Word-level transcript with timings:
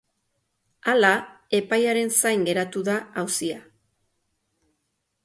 Hala, 0.93 1.11
epaiaren 1.57 2.09
zain 2.21 2.45
geratu 2.47 2.83
da 2.89 2.97
auzia. 3.25 3.61